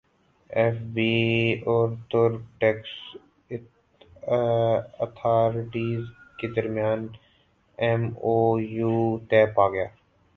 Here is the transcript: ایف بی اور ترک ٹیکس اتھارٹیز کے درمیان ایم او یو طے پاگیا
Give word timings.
ایف 0.49 0.75
بی 0.93 1.11
اور 1.65 1.89
ترک 2.09 2.39
ٹیکس 2.59 2.91
اتھارٹیز 5.03 6.01
کے 6.39 6.47
درمیان 6.55 7.07
ایم 7.77 8.01
او 8.23 8.35
یو 8.75 8.95
طے 9.29 9.41
پاگیا 9.55 9.85